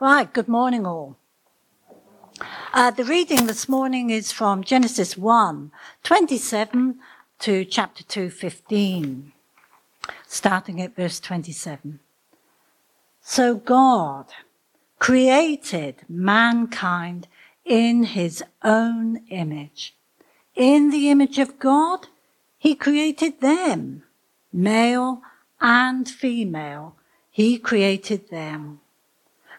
[0.00, 1.16] Right, good morning, all.
[2.72, 5.72] Uh, the reading this morning is from Genesis 1
[6.04, 7.00] 27
[7.40, 9.32] to chapter 2 15,
[10.28, 11.98] starting at verse 27.
[13.22, 14.26] So God
[15.00, 17.26] created mankind
[17.64, 19.96] in his own image.
[20.54, 22.06] In the image of God,
[22.56, 24.04] he created them,
[24.52, 25.22] male
[25.60, 26.94] and female.
[27.32, 28.78] He created them.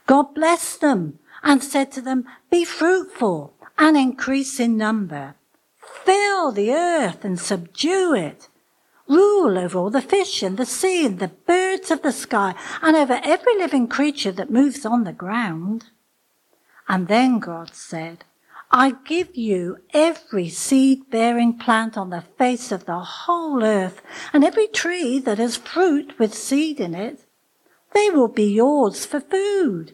[0.09, 5.35] God blessed them and said to them, Be fruitful and increase in number.
[6.03, 8.47] Fill the earth and subdue it.
[9.07, 12.97] Rule over all the fish in the sea and the birds of the sky and
[12.97, 15.91] over every living creature that moves on the ground.
[16.87, 18.25] And then God said,
[18.71, 24.01] I give you every seed bearing plant on the face of the whole earth
[24.33, 27.25] and every tree that has fruit with seed in it.
[27.93, 29.93] They will be yours for food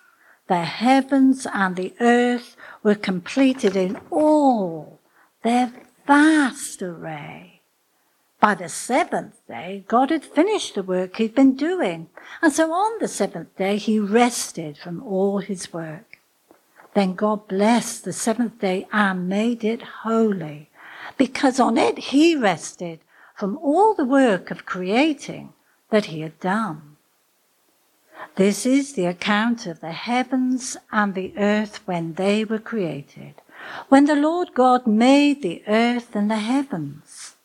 [0.51, 4.99] the heavens and the earth were completed in all
[5.43, 5.71] their
[6.05, 7.61] vast array.
[8.41, 12.09] By the seventh day, God had finished the work he'd been doing.
[12.41, 16.19] And so on the seventh day, he rested from all his work.
[16.95, 20.69] Then God blessed the seventh day and made it holy,
[21.17, 22.99] because on it he rested
[23.37, 25.53] from all the work of creating
[25.91, 26.90] that he had done.
[28.35, 33.35] This is the account of the heavens and the earth when they were created,
[33.89, 37.35] when the Lord God made the earth and the heavens.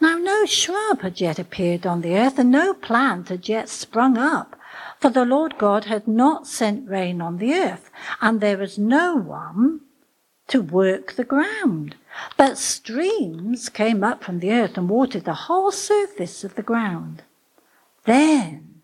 [0.00, 4.18] Now no shrub had yet appeared on the earth, and no plant had yet sprung
[4.18, 4.56] up,
[5.00, 7.90] for the Lord God had not sent rain on the earth,
[8.20, 9.80] and there was no one
[10.48, 11.96] to work the ground.
[12.36, 17.22] But streams came up from the earth and watered the whole surface of the ground.
[18.04, 18.75] Then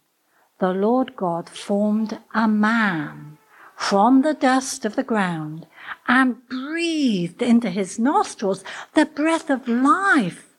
[0.62, 3.37] the Lord God formed a man
[3.75, 5.67] from the dust of the ground
[6.06, 8.62] and breathed into his nostrils
[8.95, 10.55] the breath of life,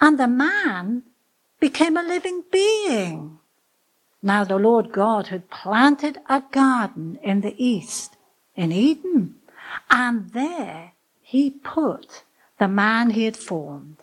[0.00, 1.02] and the man
[1.60, 3.38] became a living being.
[4.22, 8.16] Now the Lord God had planted a garden in the east,
[8.56, 9.34] in Eden,
[9.90, 12.22] and there he put
[12.58, 13.98] the man he had formed.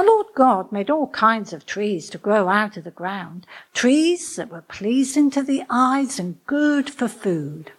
[0.00, 4.36] The Lord God made all kinds of trees to grow out of the ground, trees
[4.36, 7.72] that were pleasing to the eyes and good for food.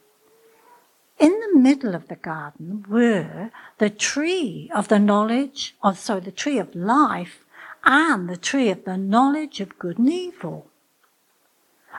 [1.18, 3.50] In the middle of the garden were
[3.80, 7.44] the tree of the knowledge of, so the tree of life
[7.84, 10.68] and the tree of the knowledge of good and evil.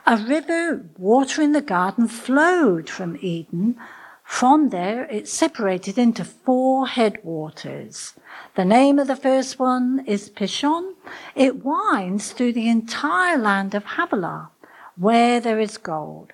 [0.07, 3.77] A river watering the garden flowed from Eden.
[4.23, 8.13] From there it separated into four headwaters.
[8.55, 10.95] The name of the first one is Pishon.
[11.35, 14.49] It winds through the entire land of Havilah,
[14.97, 16.33] where there is gold.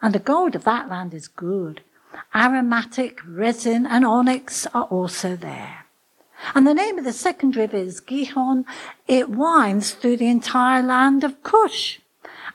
[0.00, 1.82] And the gold of that land is good.
[2.34, 5.86] Aromatic, resin, and onyx are also there.
[6.54, 8.64] And the name of the second river is Gihon.
[9.06, 12.00] It winds through the entire land of Cush.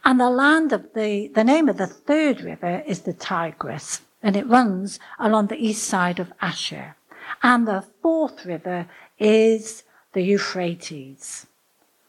[0.03, 4.35] And the land of the, the name of the third river is the Tigris, and
[4.35, 6.95] it runs along the east side of Ashur.
[7.43, 8.87] And the fourth river
[9.19, 9.83] is
[10.13, 11.47] the Euphrates.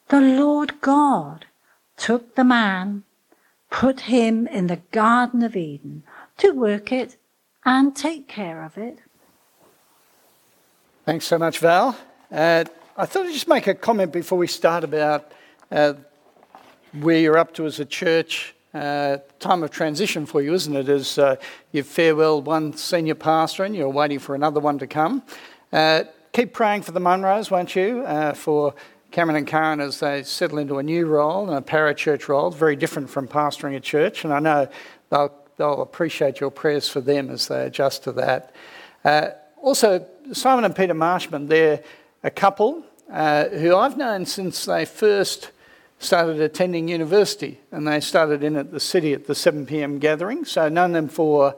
[0.08, 1.46] The Lord God
[1.96, 3.04] took the man,
[3.70, 6.02] put him in the Garden of Eden
[6.38, 7.16] to work it
[7.64, 8.98] and take care of it.
[11.04, 11.96] Thanks so much, Val.
[12.30, 12.64] Uh,
[12.96, 15.32] I thought I'd just make a comment before we start about
[15.70, 15.94] uh,
[16.92, 18.54] where you're up to as a church.
[18.74, 20.88] Uh, time of transition for you, isn't it?
[20.88, 21.36] As uh,
[21.72, 25.22] you've farewelled one senior pastor and you're waiting for another one to come.
[25.70, 28.00] Uh, keep praying for the Munros, won't you?
[28.00, 28.74] Uh, for
[29.10, 32.74] Cameron and Karen as they settle into a new role and a parachurch role, very
[32.74, 34.24] different from pastoring a church.
[34.24, 34.68] And I know
[35.10, 38.54] they'll, they'll appreciate your prayers for them as they adjust to that.
[39.04, 39.28] Uh,
[39.60, 41.82] also, Simon and Peter Marshman, they're
[42.24, 45.50] a couple uh, who I've known since they first
[46.02, 49.98] started attending university, and they started in at the city at the 7 p.m.
[49.98, 50.44] gathering.
[50.44, 51.54] So known them for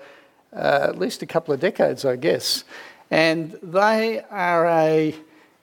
[0.53, 2.65] uh, at least a couple of decades, I guess.
[3.11, 5.15] And they are a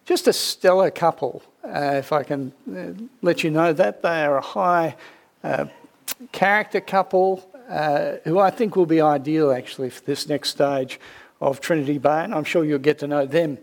[0.05, 4.01] just a stellar couple, uh, if I can uh, let you know that.
[4.01, 4.95] They are a high
[5.43, 5.65] uh,
[6.31, 10.99] character couple uh, who I think will be ideal actually for this next stage
[11.39, 13.59] of Trinity Bay, and I'm sure you'll get to know them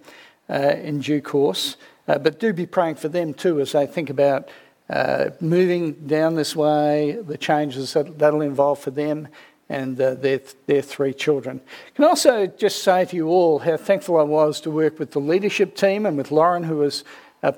[0.49, 1.77] uh, in due course.
[2.07, 4.49] But do be praying for them too as they think about
[4.91, 9.29] uh, moving down this way, the changes that that'll involve for them
[9.69, 11.61] and uh, their, their three children.
[11.95, 15.21] Can also just say to you all how thankful I was to work with the
[15.21, 17.05] leadership team and with Lauren, who was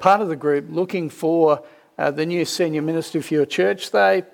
[0.00, 1.62] part of the group, looking for
[1.98, 3.90] uh, the new senior minister for your church.
[3.90, 4.24] They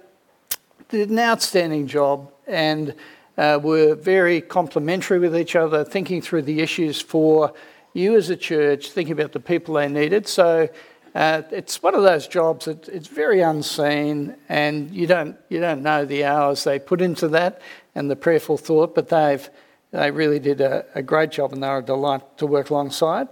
[0.89, 2.95] did an outstanding job and
[3.37, 7.53] uh, were very complimentary with each other, thinking through the issues for
[7.93, 10.27] you as a church, thinking about the people they needed.
[10.27, 10.69] So
[11.17, 15.83] uh, it's one of those jobs that it's very unseen, and you don't you don't
[15.83, 17.63] know the hours they put into that
[17.95, 19.49] and the prayerful thought, but they've
[19.93, 23.29] they really did a, a great job, and they're a delight to work alongside.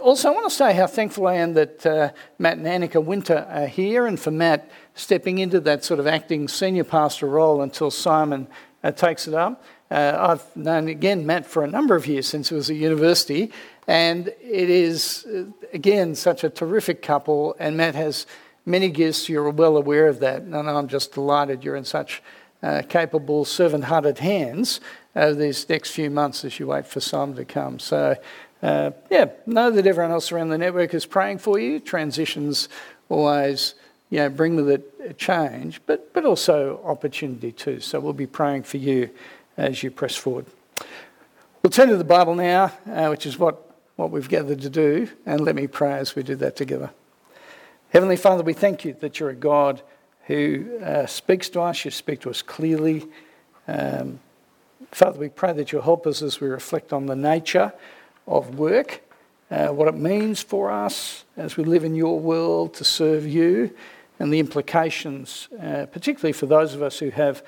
[0.00, 3.44] Also, I want to say how thankful I am that uh, Matt and Annika Winter
[3.50, 7.90] are here, and for Matt stepping into that sort of acting senior pastor role until
[7.90, 8.46] Simon
[8.84, 9.64] uh, takes it up.
[9.90, 13.50] Uh, I've known again Matt for a number of years since he was at university,
[13.90, 17.56] and it is, uh, again, such a terrific couple.
[17.58, 18.24] And Matt has
[18.64, 19.28] many gifts.
[19.28, 20.42] You're well aware of that.
[20.42, 22.22] And I'm just delighted you're in such
[22.62, 24.80] uh, capable, servant hearted hands
[25.16, 27.80] over these next few months as you wait for Simon to come.
[27.80, 28.14] So,
[28.62, 31.80] uh, yeah, know that everyone else around the network is praying for you.
[31.80, 32.68] Transitions
[33.08, 33.74] always
[34.08, 37.80] you know, bring with it change, but, but also opportunity too.
[37.80, 39.10] So we'll be praying for you
[39.56, 40.46] as you press forward.
[41.64, 43.66] We'll turn to the Bible now, uh, which is what
[44.00, 46.90] what we've gathered to do, and let me pray as we do that together.
[47.90, 49.82] Heavenly Father, we thank you that you're a God
[50.24, 53.06] who uh, speaks to us, you speak to us clearly.
[53.68, 54.18] Um,
[54.90, 57.74] Father, we pray that you'll help us as we reflect on the nature
[58.26, 59.02] of work,
[59.50, 63.70] uh, what it means for us as we live in your world to serve you,
[64.18, 67.44] and the implications, uh, particularly for those of us who have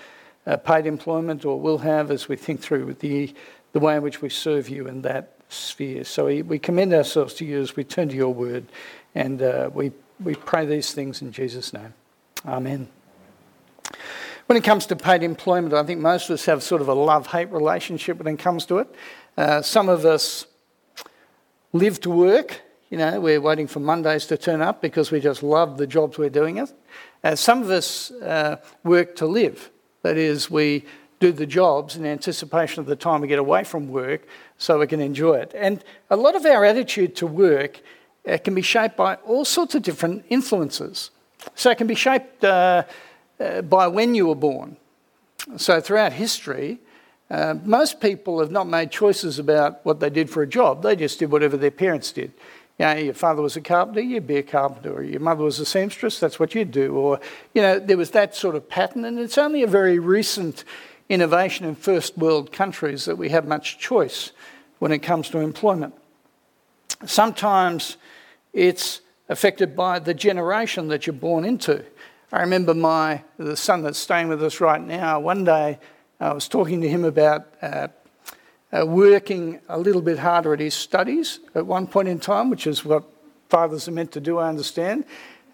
[0.46, 3.32] uh, paid employment or will have as we think through the,
[3.72, 6.04] the way in which we serve you in that sphere.
[6.04, 8.66] So we, we commend ourselves to you as we turn to your word,
[9.14, 11.94] and uh, we, we pray these things in Jesus' name.
[12.46, 12.88] Amen.
[14.46, 16.94] When it comes to paid employment, I think most of us have sort of a
[16.94, 18.94] love hate relationship when it comes to it.
[19.36, 20.46] Uh, some of us
[21.72, 22.60] live to work.
[22.90, 26.18] You know, we're waiting for Mondays to turn up because we just love the jobs
[26.18, 26.58] we're doing.
[26.58, 26.72] It.
[27.24, 29.70] Uh, some of us uh, work to live.
[30.02, 30.84] That is, we
[31.22, 34.26] do the jobs in anticipation of the time we get away from work
[34.58, 35.52] so we can enjoy it.
[35.54, 37.80] And a lot of our attitude to work
[38.26, 41.10] uh, can be shaped by all sorts of different influences.
[41.54, 42.82] So it can be shaped uh,
[43.38, 44.76] uh, by when you were born.
[45.56, 46.80] So throughout history,
[47.30, 50.82] uh, most people have not made choices about what they did for a job.
[50.82, 52.32] They just did whatever their parents did.
[52.78, 54.92] You know, your father was a carpenter, you'd be a carpenter.
[54.94, 56.94] Or your mother was a seamstress, that's what you'd do.
[56.96, 57.20] Or,
[57.54, 59.04] you know, there was that sort of pattern.
[59.04, 60.64] And it's only a very recent
[61.12, 64.32] innovation in first world countries that we have much choice
[64.78, 65.94] when it comes to employment.
[67.04, 67.98] Sometimes
[68.54, 71.84] it's affected by the generation that you're born into.
[72.32, 75.20] I remember my the son that's staying with us right now.
[75.20, 75.78] One day,
[76.18, 77.88] I was talking to him about uh,
[78.72, 82.66] uh, working a little bit harder at his studies at one point in time, which
[82.66, 83.04] is what
[83.50, 84.38] fathers are meant to do.
[84.38, 85.04] I understand.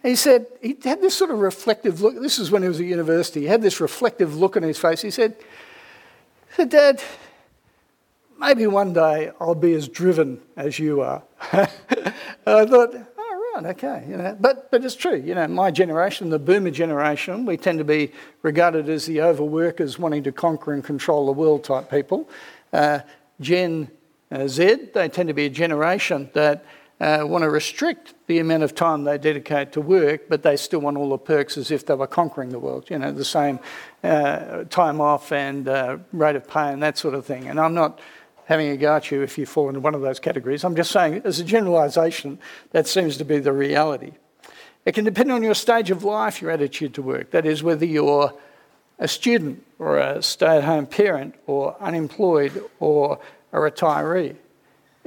[0.08, 2.18] He said, he had this sort of reflective look.
[2.18, 3.40] This is when he was at university.
[3.40, 5.02] He had this reflective look on his face.
[5.02, 7.02] He said, he said Dad,
[8.38, 11.22] maybe one day I'll be as driven as you are.
[11.52, 11.66] I
[12.46, 14.06] thought, oh, right, okay.
[14.08, 15.16] You know, but, but it's true.
[15.16, 18.10] You know, my generation, the boomer generation, we tend to be
[18.40, 22.30] regarded as the overworkers wanting to conquer and control the world type people.
[22.72, 23.00] Uh,
[23.42, 23.90] Gen
[24.32, 26.64] uh, Z, they tend to be a generation that
[27.00, 30.80] uh, want to restrict the amount of time they dedicate to work, but they still
[30.80, 32.90] want all the perks as if they were conquering the world.
[32.90, 33.60] You know, the same
[34.02, 37.48] uh, time off and uh, rate of pay and that sort of thing.
[37.48, 38.00] And I'm not
[38.46, 40.64] having a go at you if you fall into one of those categories.
[40.64, 42.38] I'm just saying, as a generalisation,
[42.70, 44.12] that seems to be the reality.
[44.84, 47.30] It can depend on your stage of life, your attitude to work.
[47.30, 48.32] That is, whether you're
[48.98, 53.20] a student or a stay at home parent or unemployed or
[53.52, 54.36] a retiree.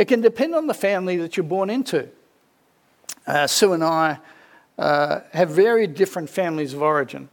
[0.01, 2.09] It can depend on the family that you're born into.
[3.27, 4.17] Uh, Sue and I
[4.79, 7.29] uh, have very different families of origin.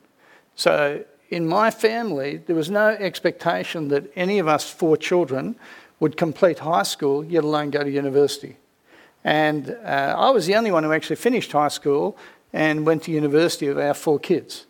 [0.55, 5.57] So, in my family, there was no expectation that any of us four children
[5.99, 8.59] would complete high school, yet alone go to university.
[9.25, 12.19] And uh, I was the only one who actually finished high school
[12.53, 14.67] and went to university of our four kids.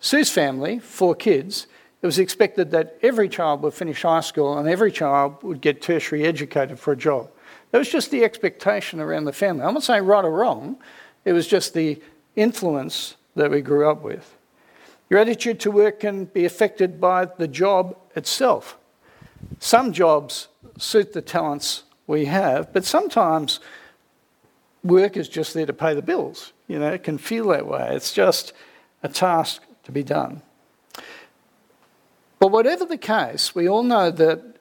[0.00, 1.66] Sue's family, four kids,
[2.00, 5.82] it was expected that every child would finish high school and every child would get
[5.82, 7.28] tertiary educated for a job.
[7.72, 9.64] That was just the expectation around the family.
[9.64, 10.76] I'm not saying right or wrong,
[11.24, 12.00] it was just the
[12.36, 14.36] influence that we grew up with.
[15.10, 18.78] Your attitude to work can be affected by the job itself.
[19.58, 20.48] Some jobs
[20.78, 23.60] suit the talents we have, but sometimes
[24.84, 26.52] work is just there to pay the bills.
[26.68, 27.88] You know, it can feel that way.
[27.92, 28.52] It's just
[29.02, 30.42] a task to be done.
[32.38, 34.51] But whatever the case, we all know that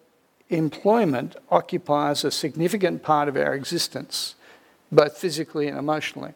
[0.51, 4.35] employment occupies a significant part of our existence,
[4.91, 6.33] both physically and emotionally.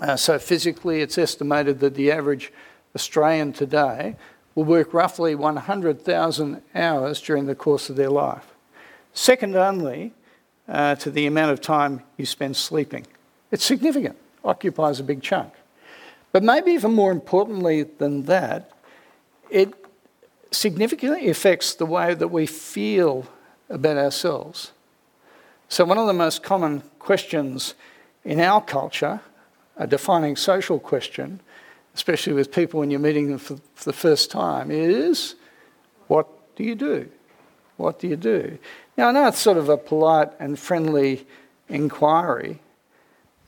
[0.00, 2.52] Uh, so, physically, it's estimated that the average
[2.94, 4.16] Australian today
[4.54, 8.46] will work roughly 100,000 hours during the course of their life,
[9.12, 10.12] second only
[10.68, 13.06] uh, to the amount of time you spend sleeping.
[13.50, 15.52] It's significant, occupies a big chunk.
[16.32, 18.72] But maybe even more importantly than that,
[19.50, 19.74] it
[20.50, 23.26] significantly affects the way that we feel
[23.68, 24.72] about ourselves.
[25.68, 27.74] So, one of the most common questions
[28.24, 29.20] in our culture,
[29.76, 31.40] a defining social question,
[31.94, 35.34] especially with people when you're meeting them for, the first time, is
[36.06, 36.26] what
[36.56, 37.08] do you do?
[37.76, 38.58] What do you do?
[38.96, 41.26] Now, I know it's sort of a polite and friendly
[41.68, 42.60] inquiry,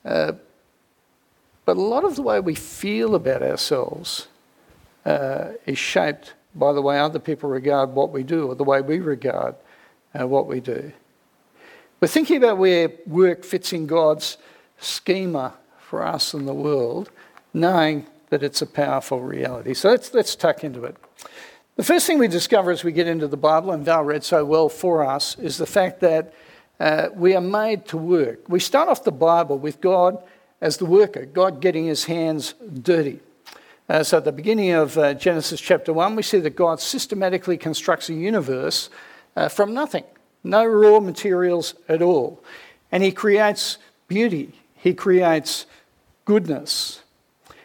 [0.05, 0.33] uh,
[1.65, 4.29] but a lot of the way we feel about ourselves
[5.05, 8.81] uh, is shaped by the way other people regard what we do or the way
[8.81, 9.55] we regard
[10.19, 10.93] uh, what we do.
[12.01, 14.39] We're thinking about where work fits in God's
[14.79, 17.11] schema for us and the world,
[17.53, 19.75] knowing that it's a powerful reality.
[19.75, 20.97] So let's, let's tuck into it.
[21.77, 24.45] The first thing we discover as we get into the Bible, and Val read so
[24.45, 26.33] well for us, is the fact that
[26.79, 28.49] uh, we are made to work.
[28.49, 30.23] We start off the Bible with God
[30.61, 33.21] as the worker, God getting his hands dirty.
[33.91, 37.59] Uh, so at the beginning of uh, Genesis chapter 1, we see that God systematically
[37.59, 38.89] constructs a universe
[39.35, 40.05] uh, from nothing,
[40.45, 42.41] no raw materials at all.
[42.93, 45.67] And he creates beauty, he creates
[46.25, 47.03] goodness.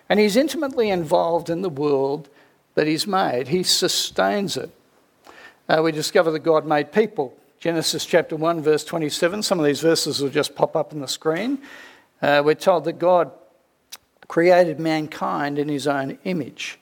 [0.09, 2.27] And he's intimately involved in the world
[2.73, 4.71] that he's made, he sustains it.
[5.69, 7.37] Uh, we discover that God made people.
[7.59, 9.43] Genesis chapter 1, verse 27.
[9.43, 11.59] Some of these verses will just pop up on the screen.
[12.19, 13.31] Uh, we're told that God
[14.27, 16.79] created mankind in his own image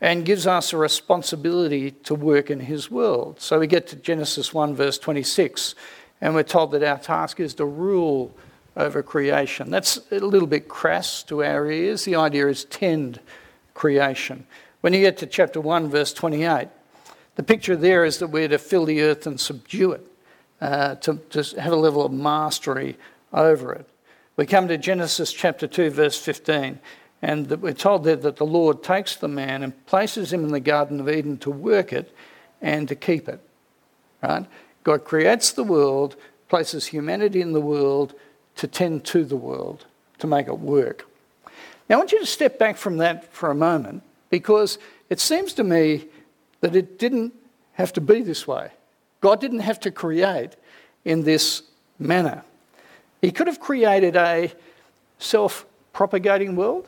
[0.00, 3.40] and gives us a responsibility to work in his world.
[3.40, 5.74] So we get to Genesis 1, verse 26,
[6.20, 8.34] and we're told that our task is to rule
[8.76, 9.70] over creation.
[9.70, 12.04] That's a little bit crass to our ears.
[12.04, 13.20] The idea is tend
[13.72, 14.46] creation.
[14.82, 16.68] When you get to chapter 1, verse 28,
[17.36, 20.06] the picture there is that we're to fill the earth and subdue it,
[20.60, 22.96] uh, to, to have a level of mastery
[23.32, 23.88] over it.
[24.36, 26.78] We come to Genesis chapter 2, verse 15,
[27.22, 30.60] and we're told there that the Lord takes the man and places him in the
[30.60, 32.14] Garden of Eden to work it
[32.60, 33.40] and to keep it.
[34.22, 34.44] Right?
[34.84, 36.16] God creates the world,
[36.50, 38.14] places humanity in the world
[38.56, 39.86] to tend to the world,
[40.18, 41.08] to make it work.
[41.88, 44.78] Now, I want you to step back from that for a moment because
[45.08, 46.08] it seems to me
[46.60, 47.32] that it didn't
[47.72, 48.70] have to be this way.
[49.22, 50.56] God didn't have to create
[51.06, 51.62] in this
[51.98, 52.44] manner.
[53.26, 54.52] He could have created a
[55.18, 56.86] self propagating world.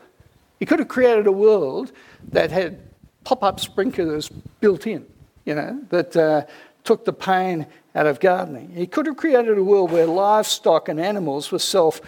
[0.57, 1.91] He could have created a world
[2.31, 2.79] that had
[3.25, 4.29] pop up sprinklers
[4.61, 5.05] built in,
[5.43, 6.45] you know, that uh,
[6.85, 8.71] took the pain out of gardening.
[8.73, 11.99] He could have created a world where livestock and animals were self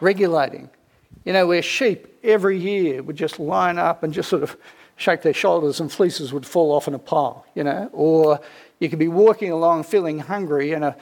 [0.00, 0.68] regulating,
[1.24, 4.54] you know, where sheep every year would just line up and just sort of
[4.96, 8.38] shake their shoulders and fleeces would fall off in a pile, you know, or
[8.80, 10.94] you could be walking along feeling hungry and a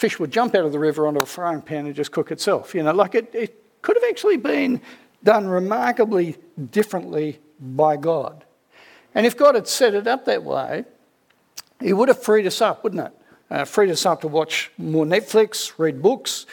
[0.00, 2.74] fish would jump out of the river onto a frying pan and just cook itself.
[2.74, 4.80] You know, like it, it could have actually been
[5.22, 6.36] done remarkably
[6.70, 8.44] differently by God.
[9.14, 10.86] And if God had set it up that way,
[11.80, 13.12] He would have freed us up, wouldn't it?
[13.50, 16.46] Uh, freed us up to watch more Netflix, read books,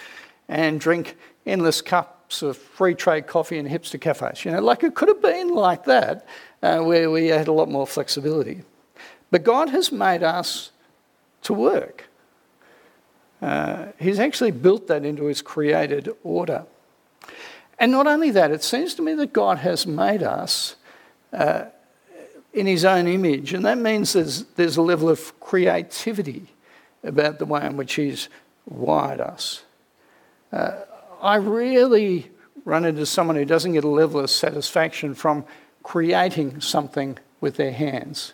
[0.50, 4.44] and drink endless cups of free trade coffee in hipster cafes.
[4.44, 6.26] You know, like it could have been like that,
[6.62, 8.64] uh, where we had a lot more flexibility.
[9.32, 10.72] But God has made us
[11.44, 12.07] to work.
[13.42, 16.66] Uh, he's actually built that into his created order.
[17.80, 20.76] And not only that, it seems to me that God has made us
[21.32, 21.66] uh,
[22.54, 26.48] in his own image, and that means there's, there's a level of creativity
[27.04, 28.30] about the way in which he's
[28.66, 29.64] wired us.
[30.52, 30.72] Uh,
[31.22, 32.32] I really
[32.66, 35.46] run into someone who doesn't get a level of satisfaction from
[35.84, 38.34] creating something with their hands,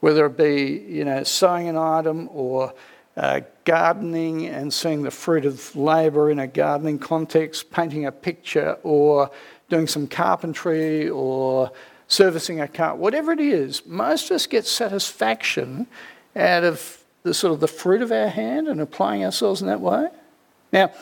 [0.00, 2.74] whether it be, you know, sewing an item or
[3.16, 8.76] uh, gardening and seeing the fruit of labour in a gardening context, painting a picture,
[8.82, 9.30] or
[9.68, 11.70] doing some carpentry, or
[12.08, 15.86] servicing a car, whatever it is, most of us get satisfaction
[16.36, 19.80] out of the sort of the fruit of our hand and applying ourselves in that
[19.80, 20.08] way.
[20.72, 20.92] Now,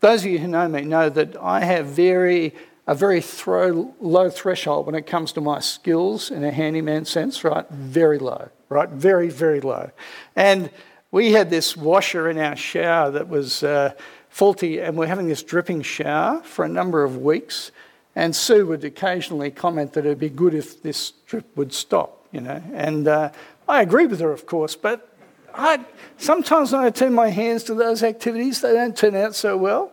[0.00, 2.54] those of you who know me know that I have very
[2.86, 7.44] a very throw, low threshold when it comes to my skills in a handyman sense,
[7.44, 7.68] right?
[7.70, 8.88] Very low, right?
[8.88, 9.90] Very, very low.
[10.34, 10.68] And
[11.12, 13.92] we had this washer in our shower that was uh,
[14.30, 17.70] faulty, and we're having this dripping shower for a number of weeks.
[18.16, 22.40] And Sue would occasionally comment that it'd be good if this drip would stop, you
[22.40, 22.62] know.
[22.72, 23.30] And uh,
[23.68, 25.14] I agree with her, of course, but
[25.54, 25.84] I,
[26.16, 29.92] sometimes when I turn my hands to those activities, they don't turn out so well.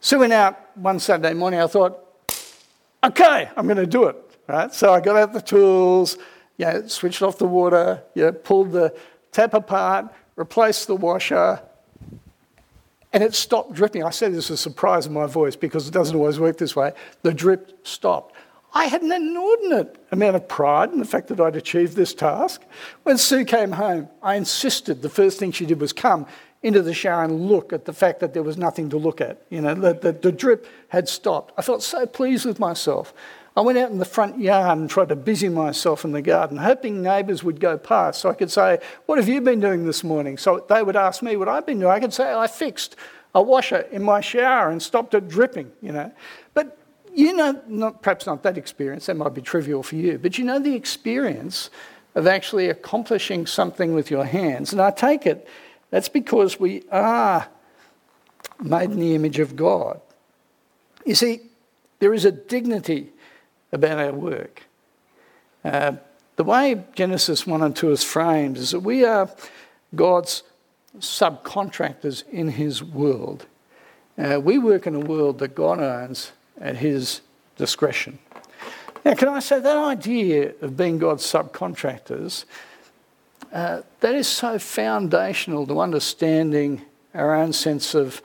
[0.00, 1.60] Sue went out one Saturday morning.
[1.60, 1.98] I thought,
[3.02, 4.16] okay, I'm going to do it.
[4.46, 4.72] Right?
[4.72, 6.18] So I got out the tools,
[6.56, 8.96] you know, switched off the water, you know, pulled the
[9.32, 11.60] tap apart, replaced the washer,
[13.12, 14.04] and it stopped dripping.
[14.04, 16.76] I said this was a surprise in my voice because it doesn't always work this
[16.76, 16.92] way.
[17.22, 18.34] The drip stopped.
[18.74, 22.62] I had an inordinate amount of pride in the fact that I'd achieved this task.
[23.04, 26.26] When Sue came home, I insisted the first thing she did was come
[26.62, 29.40] into the shower and look at the fact that there was nothing to look at.
[29.48, 31.54] You know, that the, the drip had stopped.
[31.56, 33.14] I felt so pleased with myself.
[33.56, 36.58] I went out in the front yard and tried to busy myself in the garden,
[36.58, 40.04] hoping neighbours would go past so I could say, What have you been doing this
[40.04, 40.36] morning?
[40.36, 41.90] So they would ask me what I've been doing.
[41.90, 42.96] I could say, I fixed
[43.34, 46.12] a washer in my shower and stopped it dripping, you know.
[46.52, 46.78] But
[47.14, 50.44] you know, not, perhaps not that experience, that might be trivial for you, but you
[50.44, 51.70] know the experience
[52.14, 54.72] of actually accomplishing something with your hands.
[54.72, 55.48] And I take it
[55.90, 57.48] that's because we are
[58.60, 60.00] made in the image of God.
[61.06, 61.40] You see,
[62.00, 63.12] there is a dignity
[63.76, 64.64] about our work.
[65.64, 65.92] Uh,
[66.34, 69.30] the way Genesis 1 and 2 is framed is that we are
[69.94, 70.42] God's
[70.98, 73.46] subcontractors in His world.
[74.18, 77.20] Uh, we work in a world that God owns at His
[77.56, 78.18] discretion.
[79.04, 82.44] Now, can I say that idea of being God's subcontractors
[83.52, 86.82] uh, that is so foundational to understanding
[87.14, 88.20] our own sense of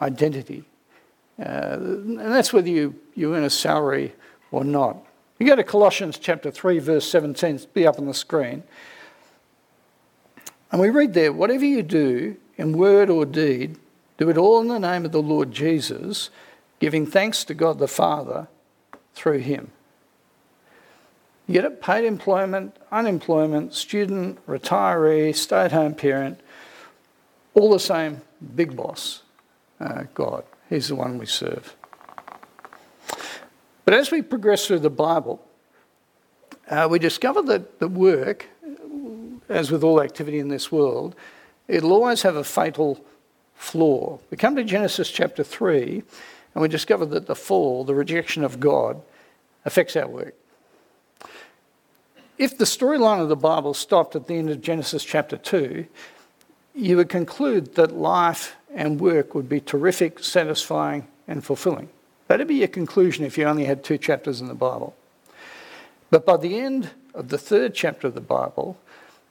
[0.00, 0.64] identity.
[1.38, 4.12] Uh, and that's whether you, you earn a salary
[4.56, 4.96] or not.
[5.38, 8.62] You go to Colossians chapter 3, verse 17, be up on the screen.
[10.72, 13.76] And we read there, whatever you do in word or deed,
[14.16, 16.30] do it all in the name of the Lord Jesus,
[16.80, 18.48] giving thanks to God the Father
[19.14, 19.72] through him.
[21.46, 26.40] You get it paid employment, unemployment, student, retiree, stay at home parent,
[27.52, 28.22] all the same
[28.54, 29.22] big boss,
[29.80, 30.44] uh, God.
[30.70, 31.76] He's the one we serve.
[33.86, 35.42] But as we progress through the Bible,
[36.68, 38.46] uh, we discover that the work,
[39.48, 41.16] as with all activity in this world,
[41.66, 43.02] it'll always have a fatal
[43.54, 44.18] flaw.
[44.30, 46.02] We come to Genesis chapter 3
[46.54, 49.00] and we discover that the fall, the rejection of God,
[49.64, 50.34] affects our work
[52.38, 55.86] if the storyline of the Bible stopped at the end of Genesis chapter 2,
[56.74, 61.88] you would conclude that life and work would be terrific, satisfying, and fulfilling.
[62.28, 64.96] That'd be your conclusion if you only had two chapters in the Bible.
[66.10, 68.76] But by the end of the third chapter of the Bible,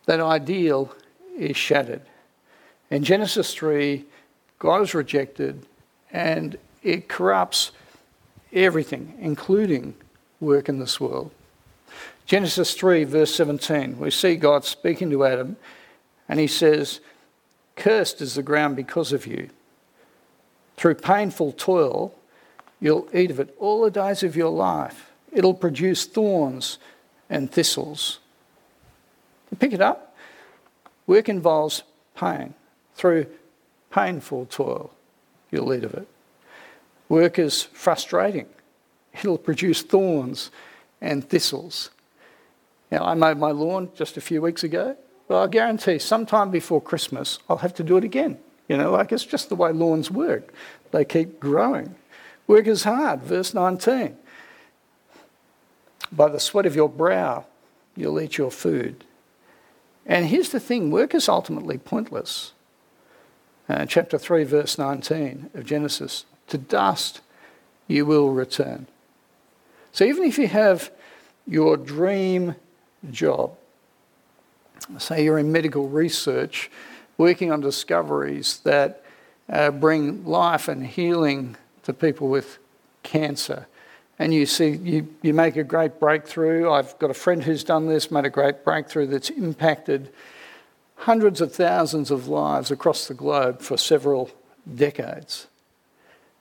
[0.06, 0.94] that ideal
[1.38, 2.02] is shattered.
[2.90, 4.06] In Genesis 3,
[4.60, 5.66] God is rejected
[6.12, 7.72] and it corrupts
[8.54, 9.96] everything, including
[10.40, 11.32] work in this world.
[12.26, 15.58] Genesis 3, verse 17, we see God speaking to Adam,
[16.28, 17.00] and he says,
[17.76, 19.50] Cursed is the ground because of you.
[20.78, 22.16] Through painful toil,
[22.80, 25.12] you'll eat of it all the days of your life.
[25.32, 26.78] It'll produce thorns
[27.30, 28.20] and thistles.
[29.52, 30.16] You pick it up.
[31.08, 31.84] Work involves
[32.16, 32.54] pain.
[32.96, 33.28] Through
[33.92, 34.92] painful toil,
[35.52, 36.08] you'll eat of it.
[37.10, 38.48] Work is frustrating.
[39.14, 40.52] It'll produce thorns
[41.02, 41.92] and thistles.
[42.92, 44.96] Now, I mowed my lawn just a few weeks ago,
[45.28, 48.38] but I guarantee sometime before Christmas I'll have to do it again.
[48.68, 50.54] You know, like it's just the way lawns work,
[50.92, 51.96] they keep growing.
[52.48, 54.18] Work is hard, verse 19.
[56.12, 57.46] By the sweat of your brow,
[57.96, 59.04] you'll eat your food.
[60.06, 62.54] And here's the thing work is ultimately pointless.
[63.68, 67.22] Uh, chapter 3, verse 19 of Genesis to dust
[67.88, 68.86] you will return.
[69.92, 70.92] So even if you have
[71.48, 72.56] your dream
[73.12, 73.56] job.
[74.98, 76.70] Say you're in medical research,
[77.18, 79.04] working on discoveries that
[79.50, 81.56] uh, bring life and healing
[81.86, 82.58] to people with
[83.04, 83.68] cancer.
[84.18, 86.72] And you see, you, you make a great breakthrough.
[86.72, 90.12] I've got a friend who's done this, made a great breakthrough that's impacted
[90.96, 94.32] hundreds of thousands of lives across the globe for several
[94.74, 95.48] decades.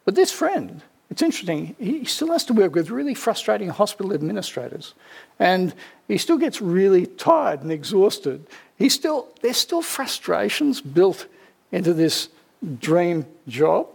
[0.04, 4.94] But this friend it's interesting, he still has to work with really frustrating hospital administrators.
[5.38, 5.74] And
[6.08, 8.46] he still gets really tired and exhausted.
[8.78, 11.26] He still, there's still frustrations built
[11.70, 12.30] into this
[12.80, 13.86] dream job.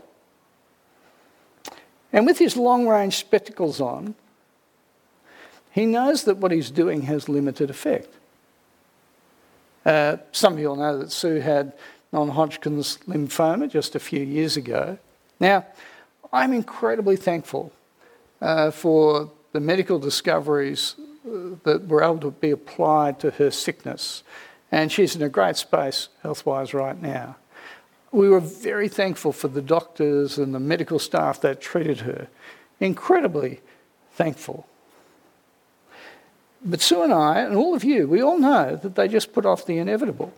[2.11, 4.15] And with his long range spectacles on,
[5.71, 8.09] he knows that what he's doing has limited effect.
[9.85, 11.73] Uh, some of you will know that Sue had
[12.11, 14.97] non Hodgkin's lymphoma just a few years ago.
[15.39, 15.65] Now,
[16.33, 17.71] I'm incredibly thankful
[18.41, 20.95] uh, for the medical discoveries
[21.25, 24.23] uh, that were able to be applied to her sickness.
[24.71, 27.37] And she's in a great space health wise right now.
[28.11, 32.27] We were very thankful for the doctors and the medical staff that treated her.
[32.79, 33.61] Incredibly
[34.13, 34.65] thankful.
[36.63, 39.45] But Sue and I, and all of you, we all know that they just put
[39.45, 40.33] off the inevitable.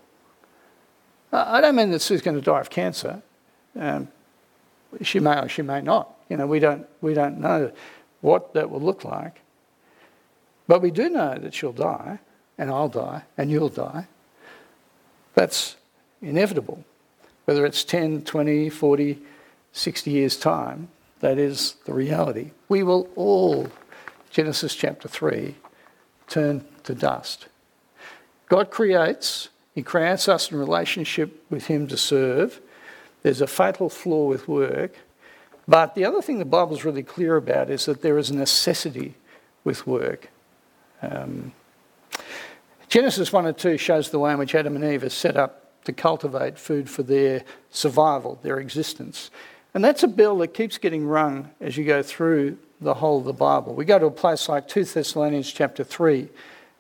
[1.32, 3.22] I don't mean that Sue's going to die of cancer.
[3.80, 4.10] Um,
[5.02, 6.14] she may or she may not.
[6.30, 7.72] You know, we don't, we don't know
[8.20, 9.42] what that will look like.
[10.68, 12.20] But we do know that she'll die,
[12.58, 14.08] and I'll die, and you'll die.
[15.34, 15.76] That's
[16.22, 16.84] inevitable.
[17.46, 19.20] Whether it's 10, 20, 40,
[19.74, 20.90] 60 years' time,
[21.22, 22.52] that is the reality.
[22.70, 23.68] We will all,
[24.30, 25.56] Genesis chapter 3,
[26.28, 27.48] turn to dust.
[28.50, 32.60] God creates, He creates us in relationship with Him to serve.
[33.24, 34.96] There's a fatal flaw with work.
[35.68, 39.16] But the other thing the Bible's really clear about is that there is a necessity
[39.64, 40.30] with work.
[41.02, 41.54] Um,
[42.90, 45.61] Genesis 1 and 2 shows the way in which Adam and Eve are set up
[45.86, 49.32] to cultivate food for their survival, their existence.
[49.74, 53.26] And that's a bell that keeps getting rung as you go through the whole of
[53.26, 53.74] the Bible.
[53.74, 56.28] We go to a place like 2 Thessalonians chapter 3,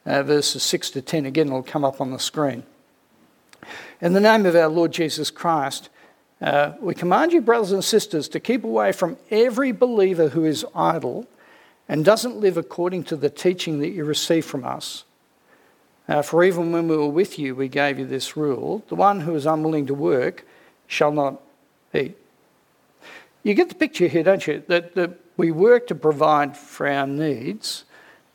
[0.05, 1.25] uh, verses 6 to 10.
[1.25, 2.63] Again, it'll come up on the screen.
[4.01, 5.89] In the name of our Lord Jesus Christ,
[6.41, 10.65] uh, we command you, brothers and sisters, to keep away from every believer who is
[10.73, 11.27] idle
[11.87, 15.03] and doesn't live according to the teaching that you receive from us.
[16.11, 19.21] Uh, for even when we were with you, we gave you this rule the one
[19.21, 20.45] who is unwilling to work
[20.85, 21.41] shall not
[21.93, 22.17] eat.
[23.43, 24.61] You get the picture here, don't you?
[24.67, 27.85] That, that we work to provide for our needs,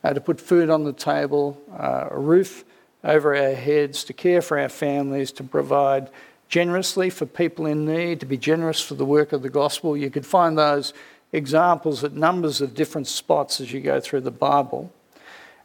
[0.03, 2.65] uh, to put food on the table, uh, a roof
[3.03, 6.09] over our heads, to care for our families, to provide
[6.49, 9.95] generously for people in need, to be generous for the work of the gospel.
[9.95, 10.95] You could find those
[11.31, 14.91] examples at numbers of different spots as you go through the Bible.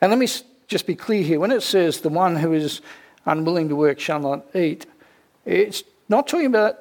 [0.02, 0.28] And let me
[0.68, 2.80] just be clear here when it says the one who is
[3.26, 4.86] unwilling to work shall not eat,
[5.44, 6.78] it's not talking about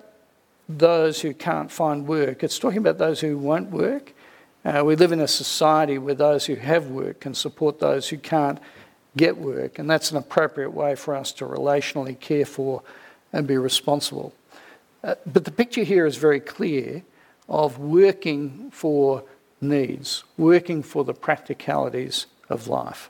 [0.67, 4.13] those who can't find work, it's talking about those who won't work.
[4.63, 8.17] Uh, we live in a society where those who have work can support those who
[8.17, 8.60] can't
[9.17, 12.84] get work, and that's an appropriate way for us to relationally care for
[13.34, 14.34] and be responsible.
[15.04, 17.04] Uh, but the picture here is very clear
[17.50, 19.24] of working for
[19.60, 23.10] needs, working for the practicalities of life.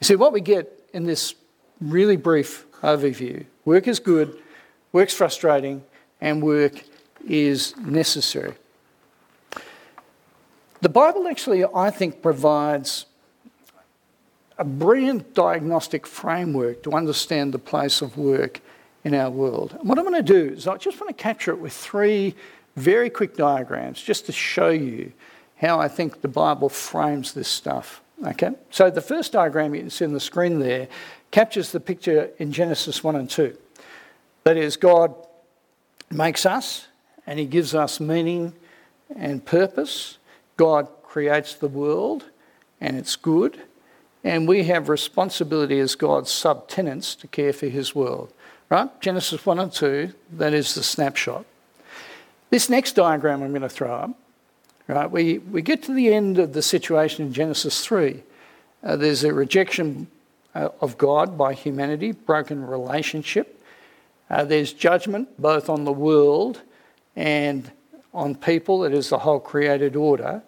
[0.00, 1.34] You see, what we get in this
[1.80, 4.36] really brief overview work is good,
[4.92, 5.84] work's frustrating,
[6.20, 6.72] and work
[7.26, 8.54] is necessary.
[10.80, 13.04] The Bible actually, I think, provides
[14.58, 18.60] a brilliant diagnostic framework to understand the place of work
[19.04, 19.76] in our world.
[19.78, 22.34] And what I'm going to do is I just want to capture it with three
[22.76, 25.12] very quick diagrams just to show you
[25.56, 28.02] how I think the Bible frames this stuff.
[28.26, 28.50] Okay?
[28.70, 30.88] So the first diagram you can see on the screen there
[31.30, 33.56] captures the picture in Genesis 1 and 2.
[34.44, 35.14] That is, God
[36.10, 36.86] makes us
[37.26, 38.52] and He gives us meaning
[39.16, 40.18] and purpose.
[40.56, 42.24] God creates the world
[42.80, 43.60] and it's good.
[44.22, 48.32] And we have responsibility as God's subtenants to care for His world.
[48.68, 48.88] Right?
[49.00, 51.44] Genesis 1 and 2, that is the snapshot.
[52.50, 54.10] This next diagram I'm going to throw up,
[54.94, 58.22] right, we, we get to the end of the situation in Genesis 3.
[58.82, 60.08] Uh, there's a rejection
[60.54, 63.62] uh, of God by humanity, broken relationship.
[64.28, 66.62] Uh, there's judgment both on the world
[67.16, 67.70] and
[68.12, 70.42] on people, it is the whole created order.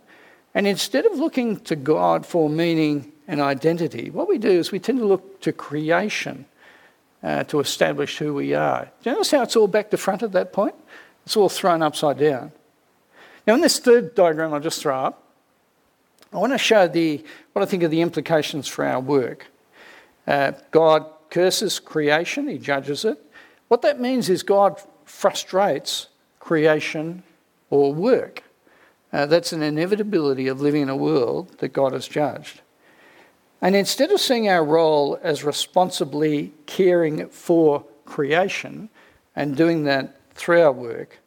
[0.55, 4.79] And instead of looking to God for meaning and identity, what we do is we
[4.79, 6.45] tend to look to creation
[7.23, 8.91] uh, to establish who we are.
[9.03, 10.75] Do you notice how it's all back to front at that point?
[11.25, 12.53] It's all thrown upside down.
[13.47, 15.23] Now, in this third diagram I'll just throw up,
[16.33, 19.47] I want to show the, what I think are the implications for our work.
[20.27, 23.19] Uh, God curses creation, he judges it.
[23.69, 26.09] What that means is God frustrates
[26.41, 27.23] creation
[27.71, 28.43] or work.
[29.13, 32.61] Uh, that's an inevitability of living in a world that God has judged.
[33.61, 38.89] And instead of seeing our role as responsibly caring for creation
[39.37, 41.19] and doing that through our work,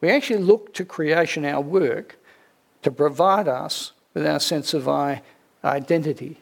[0.00, 2.18] we actually look to creation, our work,
[2.82, 4.88] to provide us with our sense of
[5.64, 6.38] identity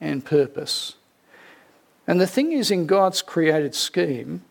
[0.00, 0.94] and purpose.
[2.06, 4.42] And the thing is, in God's created scheme,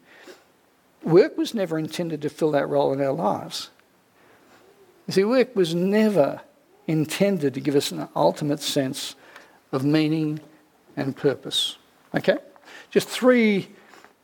[1.03, 3.69] work was never intended to fill that role in our lives.
[5.07, 6.41] You see, work was never
[6.87, 9.15] intended to give us an ultimate sense
[9.71, 10.39] of meaning
[10.97, 11.77] and purpose.
[12.15, 12.37] Okay?
[12.89, 13.69] Just three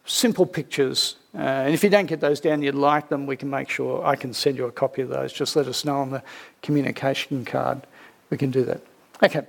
[0.05, 1.15] simple pictures.
[1.35, 4.03] Uh, and if you don't get those down, you'd like them, we can make sure
[4.03, 5.31] I can send you a copy of those.
[5.31, 6.23] Just let us know on the
[6.61, 7.85] communication card.
[8.29, 8.81] We can do that.
[9.21, 9.45] Okay.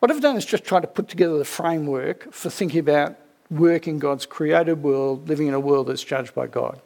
[0.00, 3.16] What I've done is just try to put together the framework for thinking about
[3.50, 6.80] work in God's created world, living in a world that's judged by God.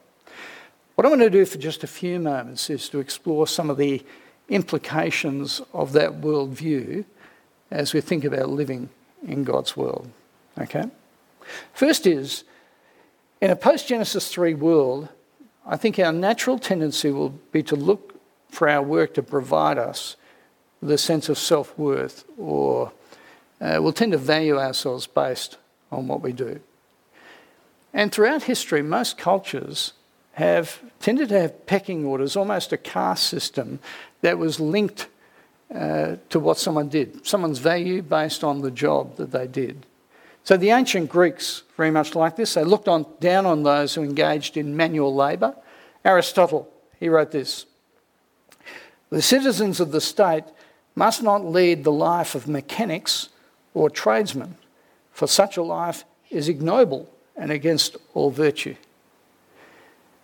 [0.94, 3.76] What I want to do for just a few moments is to explore some of
[3.76, 4.04] the
[4.48, 7.04] implications of that worldview
[7.70, 8.90] as we think about living
[9.26, 10.10] in God's world.
[10.58, 10.84] Okay?
[11.72, 12.44] First is,
[13.44, 15.10] in a post Genesis 3 world,
[15.66, 20.16] I think our natural tendency will be to look for our work to provide us
[20.80, 22.90] with a sense of self worth, or
[23.60, 25.58] uh, we'll tend to value ourselves based
[25.92, 26.58] on what we do.
[27.92, 29.92] And throughout history, most cultures
[30.32, 33.78] have tended to have pecking orders, almost a caste system
[34.22, 35.08] that was linked
[35.74, 39.84] uh, to what someone did, someone's value based on the job that they did.
[40.44, 44.02] So the ancient Greeks, very much like this, they looked on, down on those who
[44.02, 45.56] engaged in manual labour.
[46.04, 47.64] Aristotle, he wrote this
[49.08, 50.44] The citizens of the state
[50.94, 53.30] must not lead the life of mechanics
[53.72, 54.56] or tradesmen,
[55.12, 58.76] for such a life is ignoble and against all virtue.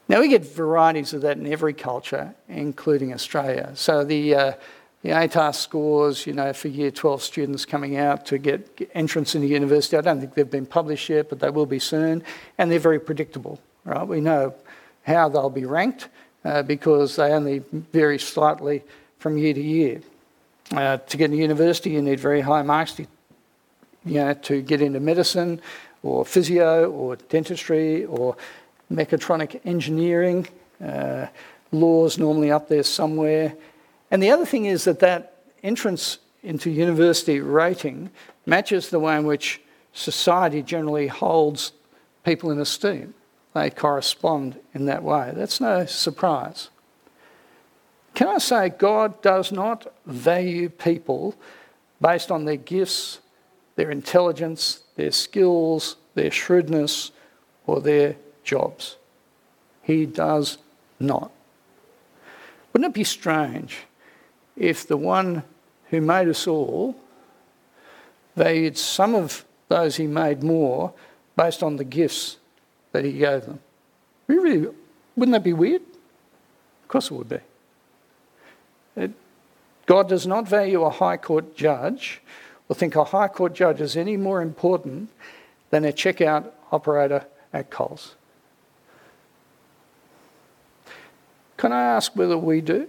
[0.07, 3.71] Now, we get varieties of that in every culture, including Australia.
[3.75, 4.53] So, the, uh,
[5.03, 9.47] the ATAR scores, you know, for year 12 students coming out to get entrance into
[9.47, 12.23] university, I don't think they've been published yet, but they will be soon,
[12.59, 14.07] and they're very predictable, right?
[14.07, 14.55] We know
[15.05, 16.09] how they'll be ranked
[16.45, 18.83] uh, because they only vary slightly
[19.19, 20.01] from year to year.
[20.73, 23.07] Uh, to get into university, you need very high marks to,
[24.05, 25.61] you know, to get into medicine
[26.03, 28.37] or physio or dentistry or
[28.93, 30.47] mechatronic engineering,
[30.85, 31.27] uh,
[31.73, 33.55] laws normally up there somewhere.
[34.11, 38.11] And the other thing is that that entrance into university rating
[38.47, 39.61] matches the way in which
[39.93, 41.73] society generally holds
[42.25, 43.15] people in esteem.
[43.55, 45.33] They correspond in that way.
[45.35, 46.71] That's no surprise.
[48.15, 51.37] Can I say God does not value people
[52.01, 53.21] based on their gifts,
[53.77, 57.13] their intelligence, their skills, their shrewdness,
[57.67, 58.97] or their jobs.
[59.83, 60.59] He does
[60.99, 61.31] not.
[62.73, 63.79] Wouldn't it be strange
[64.61, 65.43] if the one
[65.89, 66.95] who made us all
[68.37, 70.93] valued some of those he made more
[71.35, 72.37] based on the gifts
[72.93, 73.59] that he gave them?
[74.27, 74.69] Really,
[75.17, 75.81] wouldn't that be weird?
[76.83, 77.39] Of course it would be.
[78.97, 79.13] It,
[79.87, 82.21] God does not value a High Court judge
[82.69, 85.09] or think a High Court judge is any more important
[85.71, 88.15] than a checkout operator at Coles.
[91.57, 92.89] Can I ask whether we do?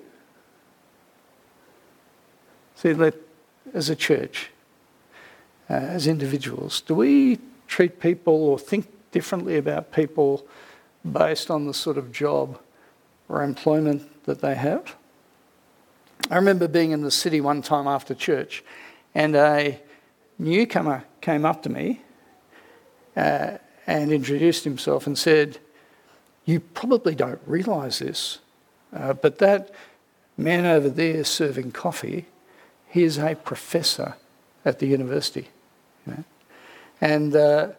[2.81, 2.95] See,
[3.75, 4.49] as a church,
[5.69, 10.47] uh, as individuals, do we treat people or think differently about people
[11.11, 12.59] based on the sort of job
[13.29, 14.95] or employment that they have?
[16.31, 18.63] I remember being in the city one time after church,
[19.13, 19.79] and a
[20.39, 22.01] newcomer came up to me
[23.15, 25.59] uh, and introduced himself and said,
[26.45, 28.39] You probably don't realise this,
[28.91, 29.69] uh, but that
[30.35, 32.25] man over there serving coffee,
[32.91, 34.15] he is a professor
[34.65, 35.47] at the university.
[36.05, 36.23] You know?
[36.99, 37.69] And uh,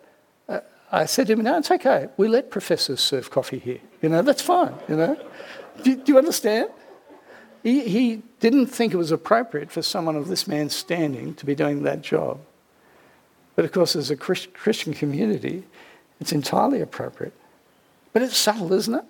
[0.48, 2.08] uh, I said to him, no, it's okay.
[2.16, 3.80] We let professors serve coffee here.
[4.00, 5.16] You know, that's fine, you know.
[5.82, 6.70] Do, do you understand?
[7.62, 11.54] He, he didn't think it was appropriate for someone of this man's standing to be
[11.54, 12.40] doing that job.
[13.54, 15.64] But of course, as a Christian community,
[16.20, 17.34] it's entirely appropriate.
[18.14, 19.04] But it's subtle, isn't it?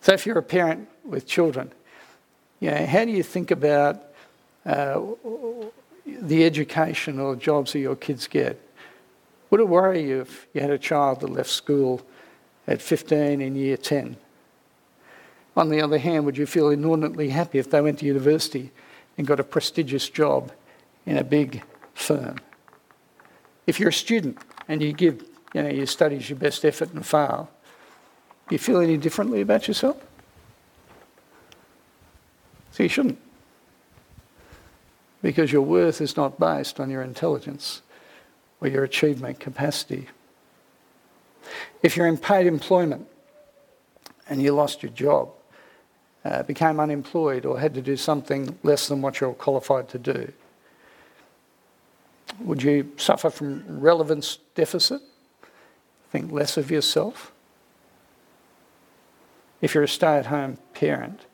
[0.00, 1.72] So if you're a parent with children,
[2.58, 4.11] you know, how do you think about
[4.66, 5.00] uh,
[6.06, 8.60] the education or jobs that your kids get?
[9.50, 12.00] Would it worry you if you had a child that left school
[12.66, 14.16] at 15 in year 10?
[15.56, 18.70] On the other hand, would you feel inordinately happy if they went to university
[19.18, 20.50] and got a prestigious job
[21.04, 22.36] in a big firm?
[23.66, 25.22] If you're a student and you give
[25.54, 27.50] you know, your studies your best effort and fail,
[28.48, 30.02] do you feel any differently about yourself?
[32.70, 33.18] So you shouldn't.
[35.22, 37.82] Because your worth is not based on your intelligence
[38.60, 40.08] or your achievement capacity.
[41.82, 43.06] If you're in paid employment
[44.28, 45.30] and you lost your job,
[46.24, 50.32] uh, became unemployed, or had to do something less than what you're qualified to do,
[52.40, 55.00] would you suffer from relevance deficit?
[56.10, 57.32] Think less of yourself?
[59.62, 61.24] if you're a stay at home parent,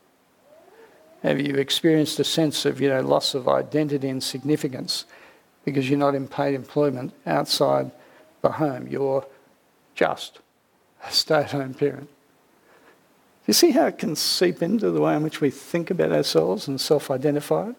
[1.23, 5.05] Have you experienced a sense of, you know, loss of identity and significance
[5.65, 7.91] because you're not in paid employment outside
[8.41, 8.87] the home?
[8.87, 9.25] You're
[9.95, 10.39] just
[11.05, 12.09] a stay-at-home parent.
[13.47, 16.67] You see how it can seep into the way in which we think about ourselves
[16.67, 17.71] and self-identify?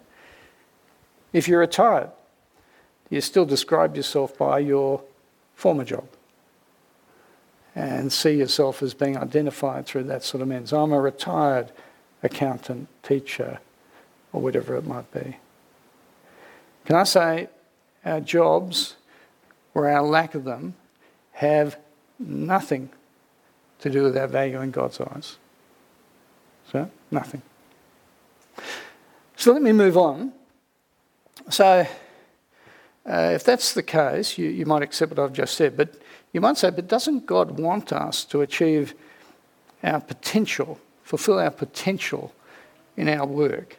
[1.32, 2.10] If you're retired,
[3.08, 5.02] you still describe yourself by your
[5.54, 6.06] former job
[7.74, 10.72] and see yourself as being identified through that sort of means.
[10.72, 11.70] I'm a retired
[12.22, 13.60] accountant, teacher,
[14.32, 15.36] or whatever it might be.
[16.84, 17.48] Can I say
[18.04, 18.96] our jobs
[19.74, 20.74] or our lack of them
[21.32, 21.78] have
[22.18, 22.90] nothing
[23.80, 25.36] to do with our value in God's eyes?
[26.70, 27.42] So, nothing.
[29.36, 30.32] So let me move on.
[31.48, 31.86] So,
[33.06, 35.94] uh, if that's the case, you, you might accept what I've just said, but
[36.32, 38.94] you might say, but doesn't God want us to achieve
[39.82, 40.78] our potential,
[41.10, 42.32] fulfill our potential
[42.96, 43.76] in our work?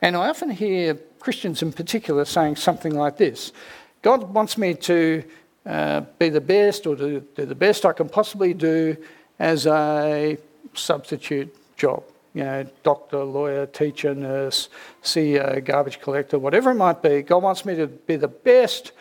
[0.00, 3.52] And I often hear Christians in particular saying something like this
[4.00, 5.22] God wants me to
[5.66, 8.96] uh, be the best or do the best I can possibly do
[9.38, 10.38] as a
[10.74, 12.02] substitute job.
[12.34, 14.70] You know, doctor, lawyer, teacher, nurse,
[15.02, 17.20] CEO, garbage collector, whatever it might be.
[17.20, 18.92] God wants me to be the best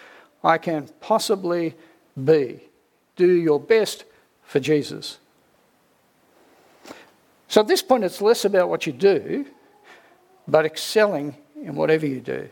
[0.44, 1.76] I can possibly
[2.22, 2.60] be
[3.16, 4.04] do your best
[4.44, 5.20] for Jesus.
[7.52, 9.46] So at this point, it's less about what you do,
[10.48, 12.48] but excelling in whatever you do.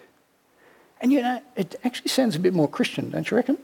[1.00, 3.58] And you know, it actually sounds a bit more Christian, don't you reckon?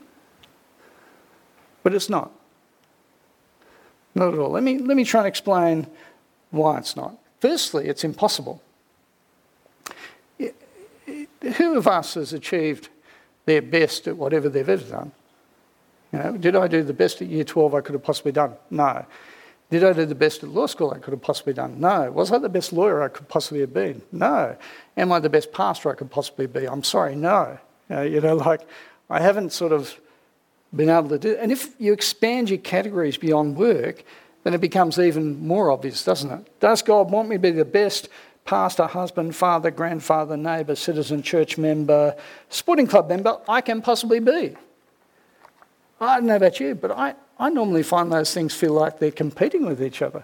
[1.84, 2.32] But it's not.
[4.16, 4.52] Not at all.
[4.52, 5.88] Let me, let me try and explain
[6.52, 7.18] why it's not.
[7.42, 8.62] Firstly, it's impossible.
[10.38, 12.88] Who of us has achieved
[13.46, 15.12] their best at whatever they've ever done?
[16.14, 18.54] You know, did I do the best at year 12 I could have possibly done?
[18.70, 19.06] No.
[19.70, 21.80] Did I do the best at law school I could have possibly done?
[21.80, 22.12] No.
[22.12, 24.02] Was I the best lawyer I could possibly have been?
[24.12, 24.56] No.
[24.96, 26.68] Am I the best pastor I could possibly be?
[26.68, 27.58] I'm sorry, no.
[27.90, 28.62] Uh, you know, you know like
[29.10, 30.00] I haven't sort of
[30.76, 31.36] been able to do.
[31.38, 34.04] And if you expand your categories beyond work,
[34.44, 36.60] then it becomes even more obvious, doesn't it?
[36.60, 38.10] Does God want me to be the best
[38.46, 42.16] pastor, husband, father, grandfather, neighbour, citizen, church member,
[42.50, 44.56] sporting club member I can possibly be?
[46.00, 49.12] I don't know about you, but I, I normally find those things feel like they're
[49.12, 50.24] competing with each other.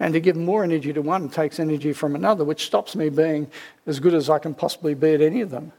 [0.00, 3.48] And to give more energy to one takes energy from another, which stops me being
[3.86, 5.72] as good as I can possibly be at any of them.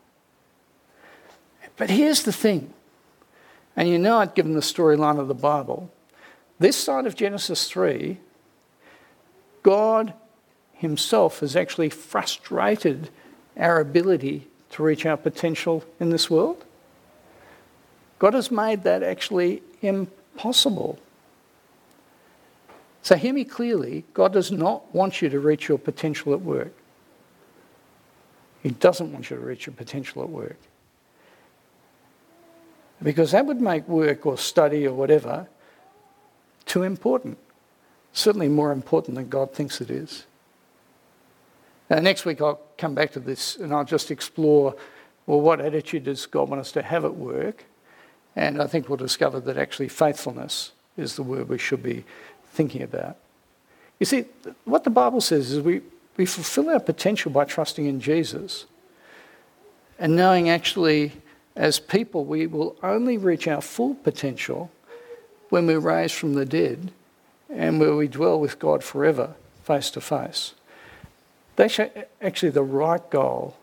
[1.76, 2.71] But here's the thing,
[3.76, 5.91] and you know I'd given the storyline of the Bible.
[6.60, 8.19] This side of Genesis 3,
[9.63, 10.13] God
[10.73, 13.10] Himself has actually frustrated
[13.58, 16.63] our ability to reach our potential in this world.
[18.19, 20.22] God has made that actually impossible.
[23.02, 26.74] So, hear me clearly God does not want you to reach your potential at work.
[28.62, 30.58] He doesn't want you to reach your potential at work.
[33.02, 35.48] Because that would make work or study or whatever
[36.65, 37.38] too important.
[38.13, 40.26] Certainly more important than God thinks it is.
[41.89, 44.76] Now, next week I'll come back to this and I'll just explore
[45.26, 47.65] well, what attitude does God want us to have at work?
[48.36, 52.04] And I think we'll discover that actually faithfulness is the word we should be
[52.48, 53.17] thinking about.
[54.00, 54.26] You see,
[54.65, 55.82] what the Bible says is we,
[56.17, 58.65] we fulfill our potential by trusting in Jesus
[60.00, 61.13] and knowing actually,
[61.56, 64.72] as people, we will only reach our full potential
[65.50, 66.91] when we're raised from the dead
[67.50, 70.54] and where we dwell with God forever, face to face.
[71.56, 71.80] That's
[72.22, 73.56] actually the right goal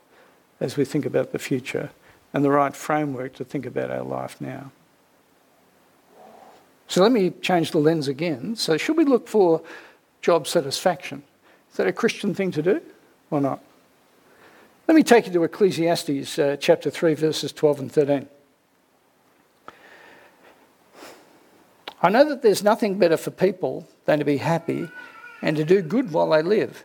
[0.60, 1.90] as we think about the future
[2.32, 4.70] and the right framework to think about our life now.
[6.86, 8.56] So let me change the lens again.
[8.56, 9.62] So, should we look for
[10.22, 11.22] job satisfaction?
[11.70, 12.80] Is that a Christian thing to do
[13.30, 13.62] or not?
[14.88, 18.28] Let me take you to Ecclesiastes uh, chapter 3, verses 12 and 13.
[22.02, 24.88] I know that there's nothing better for people than to be happy
[25.42, 26.84] and to do good while they live,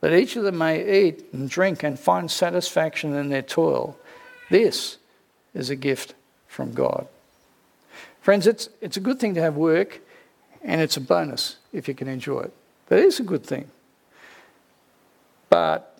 [0.00, 3.96] that each of them may eat and drink and find satisfaction in their toil.
[4.50, 4.98] This
[5.54, 6.14] is a gift
[6.48, 7.06] from God.
[8.20, 10.00] Friends, it's, it's a good thing to have work,
[10.62, 12.52] and it's a bonus if you can enjoy it.
[12.88, 13.70] That is a good thing.
[15.50, 15.98] But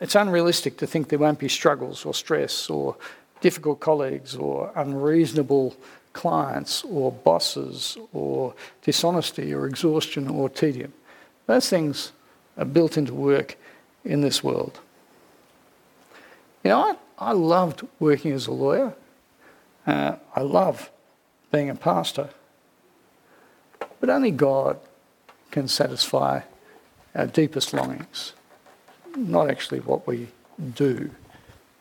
[0.00, 2.96] it's unrealistic to think there won't be struggles or stress or
[3.40, 5.76] difficult colleagues or unreasonable
[6.12, 10.92] clients or bosses or dishonesty or exhaustion or tedium.
[11.46, 12.12] Those things
[12.56, 13.56] are built into work
[14.04, 14.80] in this world.
[16.64, 18.94] You know, I loved working as a lawyer.
[19.86, 20.90] Uh, I love
[21.50, 22.30] being a pastor.
[24.00, 24.78] But only God
[25.50, 26.42] can satisfy
[27.14, 28.32] our deepest longings.
[29.16, 30.28] not actually what we
[30.74, 31.10] do.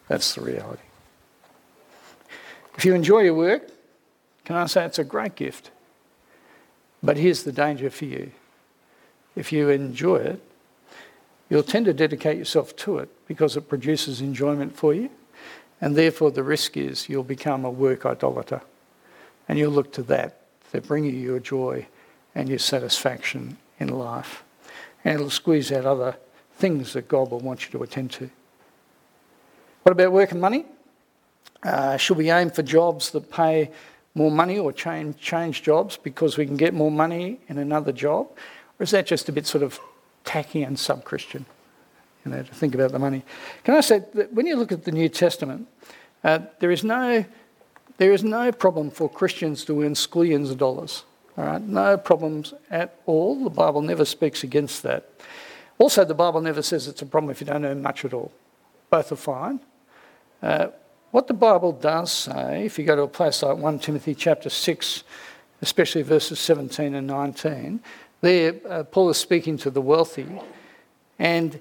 [0.08, 0.82] That's the reality.
[2.76, 3.70] If you enjoy your work,
[4.46, 5.70] can I say it's a great gift?
[7.04, 8.32] But here's the danger for you.
[9.36, 10.42] If you enjoy it,
[11.50, 15.10] you'll tend to dedicate yourself to it because it produces enjoyment for you.
[15.80, 18.61] And therefore, the risk is you'll become a work idolater.
[19.47, 21.88] And you'll look to that to bring you your joy
[22.36, 24.43] and your satisfaction in life.
[25.03, 26.17] And it'll squeeze out other
[26.55, 28.30] things that God will want you to attend to.
[29.84, 30.65] What about work and money?
[31.63, 33.71] Uh, should we aim for jobs that pay
[34.15, 38.28] more money or change, change jobs because we can get more money in another job?
[38.80, 39.80] Or is that just a bit sort of
[40.23, 41.45] tacky and sub Christian?
[42.28, 43.23] You know, to think about the money.
[43.63, 45.67] Can I say that when you look at the New Testament,
[46.25, 47.25] uh, there is no
[47.97, 51.03] there is no problem for Christians to earn squillions of dollars.
[51.38, 53.43] All right, no problems at all.
[53.43, 55.09] The Bible never speaks against that.
[55.78, 58.32] Also, the Bible never says it's a problem if you don't earn much at all.
[58.89, 59.59] Both are fine.
[60.43, 60.67] Uh,
[61.11, 64.49] what the Bible does say, if you go to a place like 1 Timothy chapter
[64.49, 65.03] 6,
[65.61, 67.80] especially verses 17 and 19,
[68.21, 70.28] there uh, Paul is speaking to the wealthy
[71.17, 71.59] and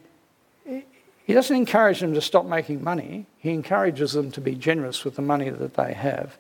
[1.26, 5.16] he doesn't encourage them to stop making money, he encourages them to be generous with
[5.16, 6.38] the money that they have.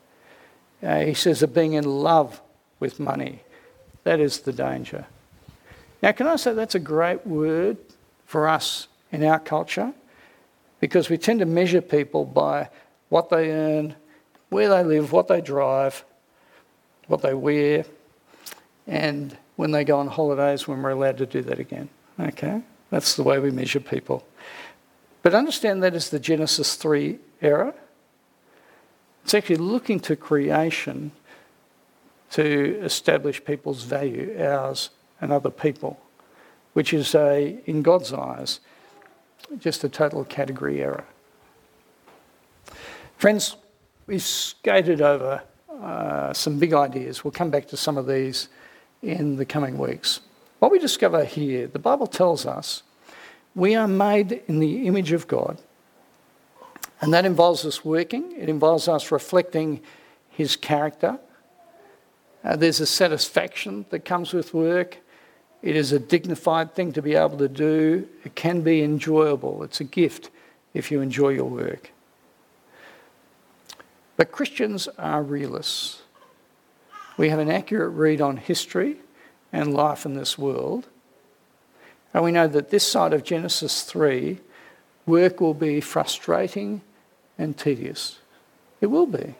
[0.80, 2.40] Uh, he says that being in love
[2.78, 3.42] with money,
[4.04, 5.04] that is the danger.
[6.02, 7.78] Now, can I say that's a great word
[8.26, 9.92] for us in our culture?
[10.78, 12.68] Because we tend to measure people by
[13.08, 13.96] what they earn,
[14.50, 16.04] where they live, what they drive,
[17.08, 17.84] what they wear,
[18.86, 21.88] and when they go on holidays when we're allowed to do that again.
[22.20, 22.62] Okay?
[22.90, 24.24] That's the way we measure people.
[25.26, 27.74] But understand that is the Genesis 3 era.
[29.24, 31.10] It's actually looking to creation
[32.30, 35.98] to establish people's value, ours and other people,
[36.74, 38.60] which is a, in God's eyes,
[39.58, 41.06] just a total category error.
[43.18, 43.56] Friends,
[44.06, 45.42] we've skated over
[45.82, 47.24] uh, some big ideas.
[47.24, 48.48] We'll come back to some of these
[49.02, 50.20] in the coming weeks.
[50.60, 52.84] What we discover here, the Bible tells us
[53.56, 55.58] we are made in the image of God.
[57.00, 59.80] And that involves us working, it involves us reflecting
[60.28, 61.18] His character.
[62.44, 64.98] Uh, there's a satisfaction that comes with work.
[65.62, 68.06] It is a dignified thing to be able to do.
[68.24, 69.64] It can be enjoyable.
[69.64, 70.30] It's a gift
[70.72, 71.90] if you enjoy your work.
[74.16, 76.02] But Christians are realists.
[77.16, 78.98] We have an accurate read on history
[79.52, 80.86] and life in this world.
[82.16, 84.38] And we know that this side of Genesis 3,
[85.04, 86.80] work will be frustrating
[87.36, 88.20] and tedious.
[88.80, 89.34] It will be.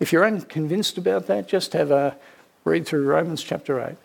[0.00, 2.16] If you're unconvinced about that, just have a
[2.64, 3.96] read through Romans chapter 8.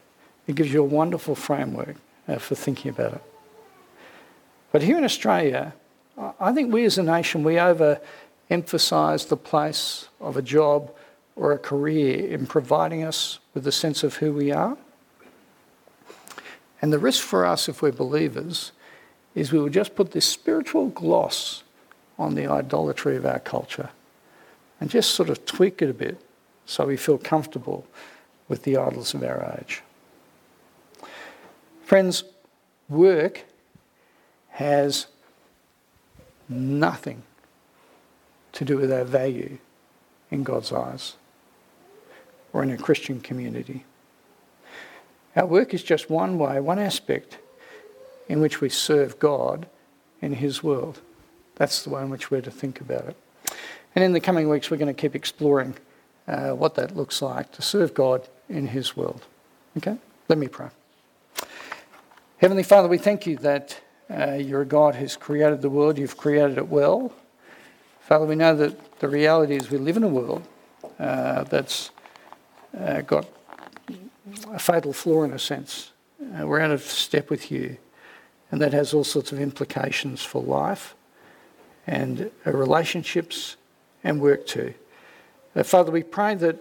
[0.48, 1.96] It gives you a wonderful framework
[2.28, 3.24] uh, for thinking about it.
[4.74, 5.74] But here in Australia,
[6.42, 10.92] I think we as a nation, we overemphasise the place of a job
[11.38, 14.78] or a career in providing us with a sense of who we are.
[16.82, 18.72] And the risk for us, if we're believers,
[19.36, 21.64] is we will just put this spiritual gloss
[22.18, 23.90] on the idolatry of our culture
[24.80, 26.20] and just sort of tweak it a bit
[26.66, 27.86] so we feel comfortable
[28.48, 29.82] with the idols of our age.
[31.84, 32.24] Friends,
[32.90, 33.44] work
[34.50, 35.08] has
[36.50, 37.24] nothing
[38.54, 39.58] to do with our value
[40.32, 41.16] in God's eyes
[42.54, 43.86] or in a Christian community.
[45.38, 47.38] Our work is just one way, one aspect
[48.28, 49.68] in which we serve God
[50.20, 51.00] in His world.
[51.56, 53.16] That's the way in which we're to think about it.
[53.96, 55.76] And in the coming weeks, we're going to keep exploring
[56.28, 59.28] uh, what that looks like to serve God in His world.
[59.78, 59.98] Okay?
[60.28, 60.70] Let me pray.
[62.40, 63.80] Heavenly Father, we thank you that
[64.10, 67.14] uh, you're a God who's created the world, you've created it well.
[68.02, 70.48] Father, we know that the reality is we live in a world
[70.98, 71.92] uh, that's
[72.76, 73.28] uh, got
[74.52, 75.92] a fatal flaw in a sense.
[76.22, 77.78] Uh, we're out of step with you,
[78.52, 80.96] and that has all sorts of implications for life
[81.86, 83.56] and uh, relationships
[84.04, 84.74] and work too.
[85.56, 86.58] Uh, Father, we pray that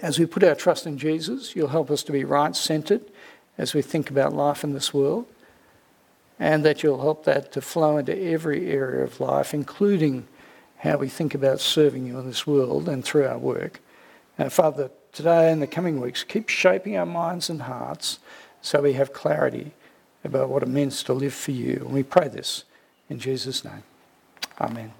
[0.00, 3.02] as we put our trust in Jesus, you'll help us to be right centred
[3.56, 5.26] as we think about life in this world,
[6.38, 10.26] and that you'll help that to flow into every area of life, including
[10.78, 13.80] how we think about serving you in this world and through our work.
[14.36, 18.18] And Father, today and the coming weeks, keep shaping our minds and hearts
[18.60, 19.72] so we have clarity
[20.24, 21.82] about what it means to live for you.
[21.84, 22.64] And we pray this
[23.08, 23.82] in Jesus' name.
[24.60, 24.92] Amen.